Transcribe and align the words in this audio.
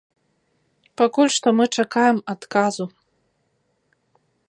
Пакуль 1.01 1.29
што 1.37 1.47
мы 1.59 1.65
чакаем 1.81 2.17
адказу. 2.35 2.85